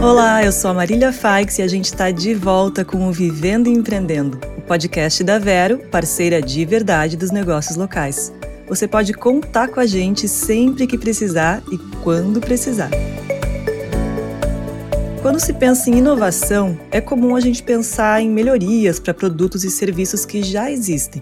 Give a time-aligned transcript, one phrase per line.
[0.00, 3.66] Olá, eu sou a Marília Faix e a gente está de volta com o Vivendo
[3.66, 8.32] e Empreendendo, o podcast da Vero, parceira de verdade dos negócios locais.
[8.68, 12.90] Você pode contar com a gente sempre que precisar e quando precisar.
[15.20, 19.70] Quando se pensa em inovação, é comum a gente pensar em melhorias para produtos e
[19.70, 21.20] serviços que já existem.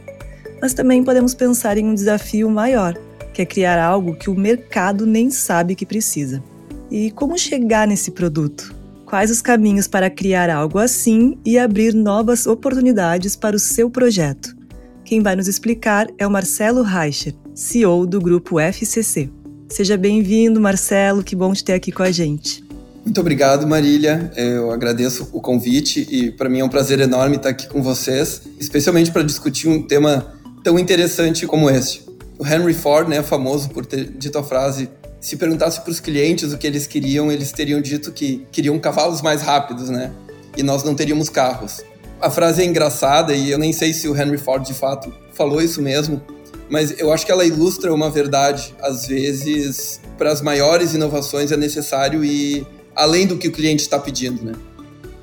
[0.61, 2.95] Mas também podemos pensar em um desafio maior,
[3.32, 6.43] que é criar algo que o mercado nem sabe que precisa.
[6.90, 8.72] E como chegar nesse produto?
[9.04, 14.56] Quais os caminhos para criar algo assim e abrir novas oportunidades para o seu projeto?
[15.04, 19.28] Quem vai nos explicar é o Marcelo Reicher, CEO do grupo FCC.
[19.68, 22.64] Seja bem-vindo, Marcelo, que bom te ter aqui com a gente.
[23.04, 24.30] Muito obrigado, Marília.
[24.37, 28.42] Eu agradeço o convite e para mim é um prazer enorme estar aqui com vocês,
[28.60, 32.04] especialmente para discutir um tema tão interessante como este.
[32.38, 34.88] O Henry Ford né, é famoso por ter dito a frase
[35.27, 39.21] se perguntasse para os clientes o que eles queriam, eles teriam dito que queriam cavalos
[39.21, 40.13] mais rápidos, né?
[40.57, 41.83] E nós não teríamos carros.
[42.21, 45.60] A frase é engraçada e eu nem sei se o Henry Ford de fato falou
[45.60, 46.23] isso mesmo,
[46.71, 48.73] mas eu acho que ela ilustra uma verdade.
[48.80, 53.99] Às vezes, para as maiores inovações é necessário ir além do que o cliente está
[53.99, 54.52] pedindo, né?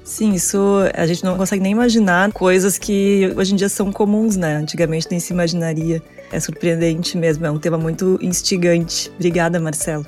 [0.04, 0.58] Sim, isso
[0.94, 4.58] a gente não consegue nem imaginar coisas que hoje em dia são comuns, né?
[4.58, 6.02] Antigamente nem se imaginaria.
[6.32, 9.10] É surpreendente mesmo, é um tema muito instigante.
[9.16, 10.06] Obrigada, Marcelo.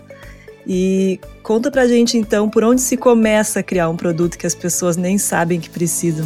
[0.68, 4.56] E conta pra gente então por onde se começa a criar um produto que as
[4.56, 6.26] pessoas nem sabem que precisam.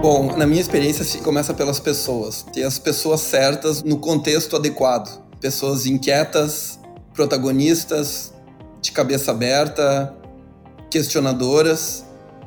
[0.00, 2.44] Bom, na minha experiência se começa pelas pessoas.
[2.52, 5.22] Ter as pessoas certas no contexto adequado.
[5.40, 6.78] Pessoas inquietas,
[7.12, 8.32] protagonistas,
[8.80, 10.14] de cabeça aberta,
[10.90, 12.04] questionadoras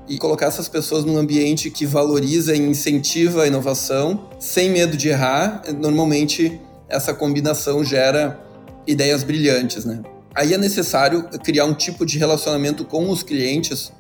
[0.07, 5.09] e colocar essas pessoas num ambiente que valoriza e incentiva a inovação, sem medo de
[5.09, 8.39] errar, normalmente essa combinação gera
[8.85, 10.01] ideias brilhantes, né?
[10.33, 13.91] Aí é necessário criar um tipo de relacionamento com os clientes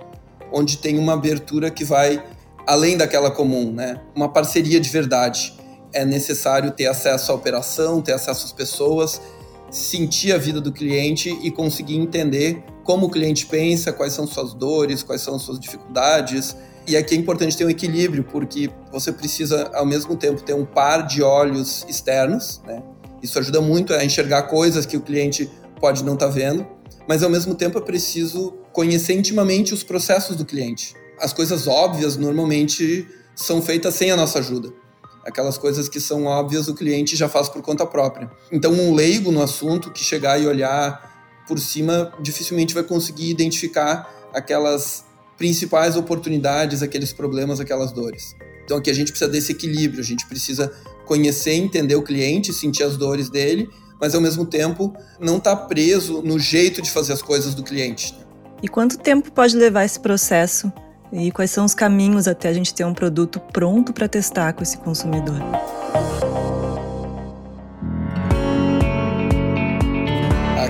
[0.51, 2.23] onde tem uma abertura que vai
[2.67, 3.99] além daquela comum, né?
[4.15, 5.53] Uma parceria de verdade.
[5.93, 9.21] É necessário ter acesso à operação, ter acesso às pessoas,
[9.71, 14.53] sentir a vida do cliente e conseguir entender como o cliente pensa, quais são suas
[14.53, 16.55] dores, quais são suas dificuldades.
[16.85, 20.65] E aqui é importante ter um equilíbrio, porque você precisa, ao mesmo tempo, ter um
[20.65, 22.83] par de olhos externos, né?
[23.23, 25.49] Isso ajuda muito a enxergar coisas que o cliente
[25.79, 26.67] pode não estar tá vendo,
[27.07, 30.95] mas ao mesmo tempo é preciso conhecer intimamente os processos do cliente.
[31.19, 34.80] As coisas óbvias normalmente são feitas sem a nossa ajuda.
[35.25, 38.29] Aquelas coisas que são óbvias o cliente já faz por conta própria.
[38.51, 41.11] Então, um leigo no assunto que chegar e olhar
[41.47, 45.05] por cima dificilmente vai conseguir identificar aquelas
[45.37, 48.35] principais oportunidades, aqueles problemas, aquelas dores.
[48.63, 50.71] Então aqui a gente precisa desse equilíbrio, a gente precisa
[51.05, 53.67] conhecer, entender o cliente, sentir as dores dele,
[53.99, 57.63] mas ao mesmo tempo não estar tá preso no jeito de fazer as coisas do
[57.63, 58.15] cliente.
[58.63, 60.71] E quanto tempo pode levar esse processo?
[61.11, 64.63] E quais são os caminhos até a gente ter um produto pronto para testar com
[64.63, 65.39] esse consumidor?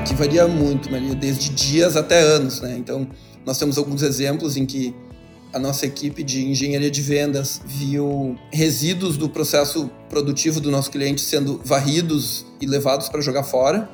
[0.04, 2.76] que varia muito, Maria, desde dias até anos, né?
[2.78, 3.08] Então,
[3.46, 4.96] nós temos alguns exemplos em que
[5.54, 11.22] a nossa equipe de engenharia de vendas viu resíduos do processo produtivo do nosso cliente
[11.22, 13.90] sendo varridos e levados para jogar fora,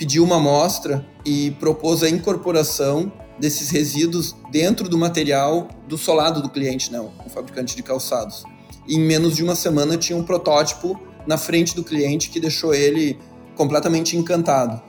[0.00, 6.48] pediu uma amostra e propôs a incorporação desses resíduos dentro do material do solado do
[6.48, 8.42] cliente, né, o fabricante de calçados.
[8.88, 12.72] E em menos de uma semana tinha um protótipo na frente do cliente que deixou
[12.74, 13.18] ele
[13.54, 14.80] completamente encantado.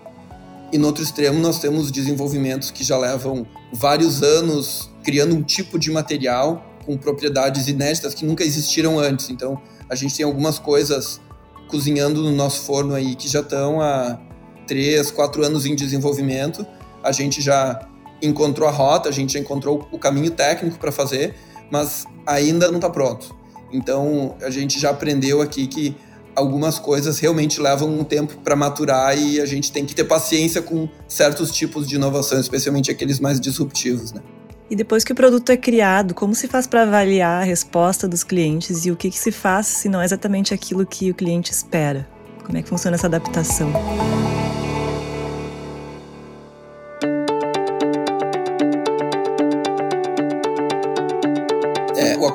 [0.72, 5.78] E no outro extremo, nós temos desenvolvimentos que já levam vários anos criando um tipo
[5.78, 9.30] de material com propriedades inéditas que nunca existiram antes.
[9.30, 11.20] Então, a gente tem algumas coisas
[11.68, 14.31] cozinhando no nosso forno aí que já estão há
[14.72, 16.66] três, quatro anos em desenvolvimento.
[17.04, 17.86] A gente já
[18.22, 21.36] encontrou a rota, a gente já encontrou o caminho técnico para fazer,
[21.70, 23.36] mas ainda não está pronto.
[23.74, 25.94] Então, a gente já aprendeu aqui que
[26.34, 30.62] algumas coisas realmente levam um tempo para maturar e a gente tem que ter paciência
[30.62, 34.22] com certos tipos de inovação, especialmente aqueles mais disruptivos, né?
[34.70, 38.24] E depois que o produto é criado, como se faz para avaliar a resposta dos
[38.24, 41.52] clientes e o que, que se faz se não é exatamente aquilo que o cliente
[41.52, 42.08] espera?
[42.46, 43.70] Como é que funciona essa adaptação?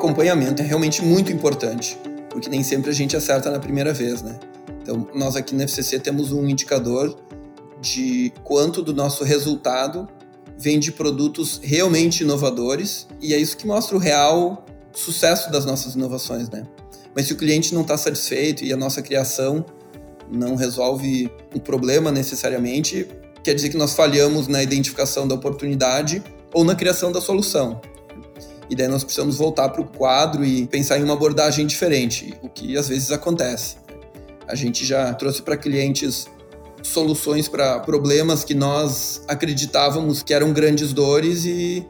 [0.07, 1.97] Acompanhamento é realmente muito importante
[2.37, 4.39] porque nem sempre a gente acerta na primeira vez, né?
[4.83, 7.17] Então, nós aqui na FCC temos um indicador
[7.81, 10.07] de quanto do nosso resultado
[10.55, 14.63] vem de produtos realmente inovadores, e é isso que mostra o real
[14.93, 16.63] sucesso das nossas inovações, né?
[17.15, 19.65] Mas se o cliente não está satisfeito e a nossa criação
[20.31, 23.07] não resolve o problema necessariamente,
[23.43, 26.23] quer dizer que nós falhamos na identificação da oportunidade
[26.53, 27.81] ou na criação da solução.
[28.69, 32.49] E daí nós precisamos voltar para o quadro e pensar em uma abordagem diferente, o
[32.49, 33.77] que às vezes acontece.
[34.47, 36.27] A gente já trouxe para clientes
[36.83, 41.85] soluções para problemas que nós acreditávamos que eram grandes dores e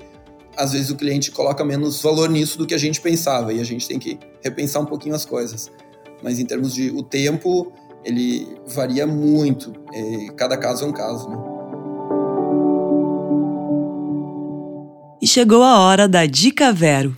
[0.55, 3.63] às vezes o cliente coloca menos valor nisso do que a gente pensava e a
[3.63, 5.69] gente tem que repensar um pouquinho as coisas.
[6.23, 7.71] Mas em termos de o tempo,
[8.03, 9.71] ele varia muito.
[10.35, 11.56] cada caso é um caso, né?
[15.37, 17.15] Chegou a hora da Dica Vero.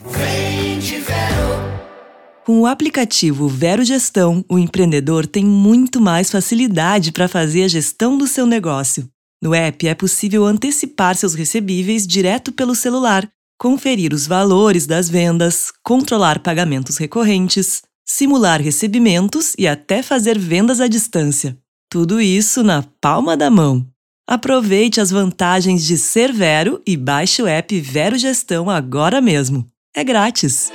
[2.46, 8.18] Com o aplicativo Vero Gestão, o empreendedor tem muito mais facilidade para fazer a gestão
[8.18, 9.10] do seu negócio.
[9.42, 13.26] No app é possível antecipar seus recebíveis direto pelo celular,
[13.58, 20.90] conferir os valores das vendas, controlar pagamentos recorrentes, simular recebimentos e até fazer vendas à
[20.90, 21.58] distância.
[21.90, 23.88] Tudo isso na palma da mão.
[24.32, 29.66] Aproveite as vantagens de ser Vero e baixe o app Vero Gestão agora mesmo.
[29.92, 30.72] É grátis.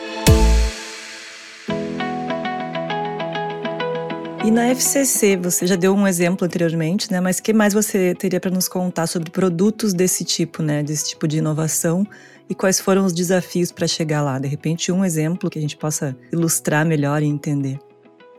[4.45, 7.21] E na FCC, você já deu um exemplo anteriormente, né?
[7.21, 10.83] Mas que mais você teria para nos contar sobre produtos desse tipo, né?
[10.83, 12.05] Desse tipo de inovação
[12.51, 14.37] e quais foram os desafios para chegar lá?
[14.41, 17.79] De repente, um exemplo que a gente possa ilustrar melhor e entender.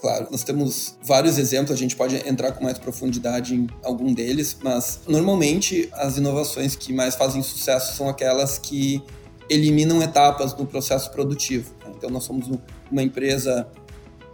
[0.01, 4.57] Claro, nós temos vários exemplos, a gente pode entrar com mais profundidade em algum deles,
[4.61, 9.01] mas normalmente as inovações que mais fazem sucesso são aquelas que
[9.49, 11.71] eliminam etapas no processo produtivo.
[11.95, 12.47] Então, nós somos
[12.91, 13.67] uma empresa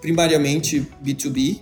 [0.02, 1.62] primariamente B2B,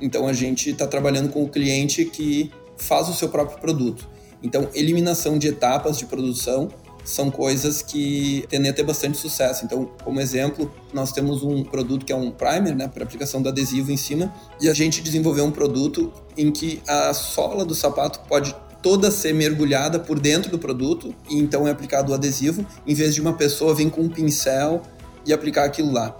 [0.00, 4.08] então a gente está trabalhando com o cliente que faz o seu próprio produto.
[4.42, 6.68] Então, eliminação de etapas de produção
[7.06, 9.64] são coisas que tendem a ter bastante sucesso.
[9.64, 13.48] Então, como exemplo, nós temos um produto que é um primer, né, para aplicação do
[13.48, 18.20] adesivo em cima, e a gente desenvolveu um produto em que a sola do sapato
[18.28, 22.94] pode toda ser mergulhada por dentro do produto e então é aplicado o adesivo, em
[22.94, 24.82] vez de uma pessoa vir com um pincel
[25.24, 26.16] e aplicar aquilo lá.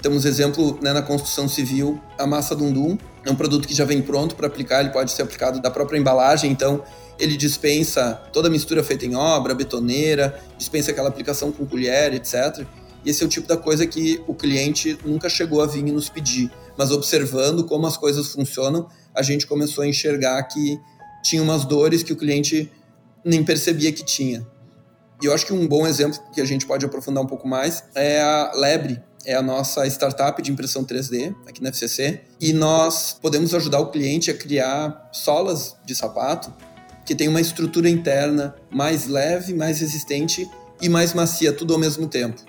[0.00, 2.96] Temos exemplo né, na construção civil, a massa Dundum,
[3.28, 5.98] é um produto que já vem pronto para aplicar, ele pode ser aplicado da própria
[5.98, 6.82] embalagem, então
[7.18, 12.66] ele dispensa toda a mistura feita em obra, betoneira, dispensa aquela aplicação com colher, etc.
[13.04, 15.92] E esse é o tipo da coisa que o cliente nunca chegou a vir e
[15.92, 16.50] nos pedir.
[16.76, 20.78] Mas observando como as coisas funcionam, a gente começou a enxergar que
[21.22, 22.70] tinha umas dores que o cliente
[23.24, 24.46] nem percebia que tinha.
[25.22, 27.82] E eu acho que um bom exemplo que a gente pode aprofundar um pouco mais
[27.94, 33.18] é a Lebre, é a nossa startup de impressão 3D aqui na FCC e nós
[33.20, 36.54] podemos ajudar o cliente a criar solas de sapato
[37.04, 40.48] que tem uma estrutura interna mais leve, mais resistente
[40.80, 42.40] e mais macia, tudo ao mesmo tempo.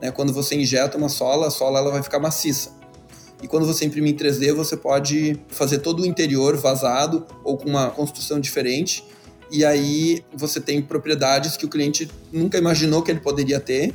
[0.00, 0.10] Né?
[0.10, 2.74] Quando você injeta uma sola, a sola ela vai ficar maciça.
[3.42, 7.68] E quando você imprime em 3D, você pode fazer todo o interior vazado ou com
[7.68, 9.04] uma construção diferente.
[9.50, 13.94] E aí você tem propriedades que o cliente nunca imaginou que ele poderia ter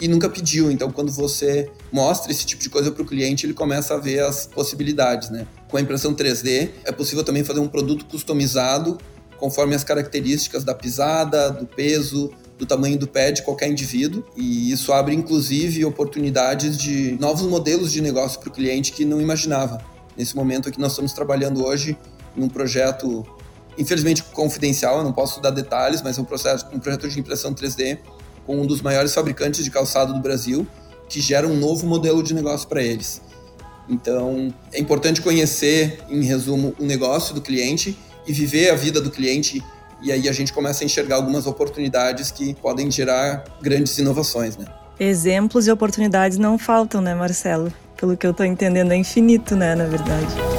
[0.00, 0.70] e nunca pediu.
[0.70, 4.20] Então, quando você mostra esse tipo de coisa para o cliente, ele começa a ver
[4.20, 5.46] as possibilidades, né?
[5.68, 8.98] Com a impressão 3D, é possível também fazer um produto customizado
[9.38, 14.24] conforme as características da pisada, do peso, do tamanho do pé de qualquer indivíduo.
[14.36, 19.20] E isso abre, inclusive, oportunidades de novos modelos de negócio para o cliente que não
[19.20, 19.80] imaginava.
[20.16, 21.96] Nesse momento que nós estamos trabalhando hoje
[22.34, 23.26] em um projeto,
[23.76, 27.52] infelizmente confidencial, eu não posso dar detalhes, mas é um, processo, um projeto de impressão
[27.52, 27.98] 3D
[28.46, 30.66] com um dos maiores fabricantes de calçado do Brasil,
[31.08, 33.20] que gera um novo modelo de negócio para eles.
[33.88, 39.10] Então, é importante conhecer, em resumo, o negócio do cliente e viver a vida do
[39.10, 39.62] cliente.
[40.02, 44.66] E aí a gente começa a enxergar algumas oportunidades que podem gerar grandes inovações, né?
[44.98, 47.72] Exemplos e oportunidades não faltam, né, Marcelo?
[47.96, 50.55] Pelo que eu estou entendendo, é infinito, né, na verdade.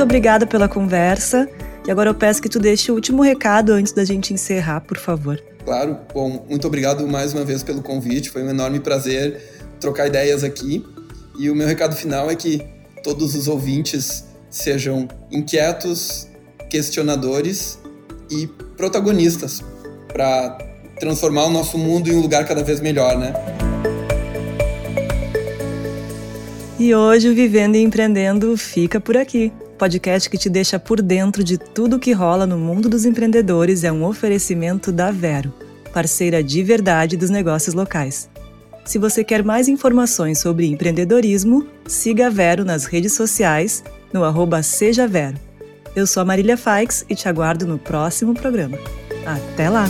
[0.00, 1.46] Muito obrigada pela conversa.
[1.86, 4.96] E agora eu peço que tu deixe o último recado antes da gente encerrar, por
[4.96, 5.38] favor.
[5.62, 5.98] Claro.
[6.14, 8.30] Bom, muito obrigado mais uma vez pelo convite.
[8.30, 9.38] Foi um enorme prazer
[9.78, 10.82] trocar ideias aqui.
[11.38, 12.66] E o meu recado final é que
[13.04, 16.26] todos os ouvintes sejam inquietos,
[16.70, 17.78] questionadores
[18.30, 18.46] e
[18.78, 19.62] protagonistas
[20.10, 20.56] para
[20.98, 23.34] transformar o nosso mundo em um lugar cada vez melhor, né?
[26.78, 29.52] E hoje o Vivendo e Empreendendo fica por aqui.
[29.80, 33.90] Podcast que te deixa por dentro de tudo que rola no mundo dos empreendedores é
[33.90, 35.54] um oferecimento da Vero,
[35.90, 38.28] parceira de verdade dos negócios locais.
[38.84, 43.82] Se você quer mais informações sobre empreendedorismo, siga a Vero nas redes sociais
[44.12, 45.38] no arroba Seja Vero.
[45.96, 48.76] Eu sou a Marília Faix e te aguardo no próximo programa.
[49.24, 49.86] Até lá!